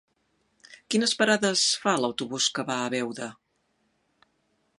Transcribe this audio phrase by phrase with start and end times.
[0.93, 3.29] Quines parades fa l'autobús que va a Beuda?